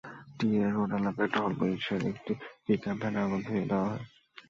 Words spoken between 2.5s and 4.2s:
Pickup ভ্যানে আগুন ধরিয়ে দেওয়া হয়।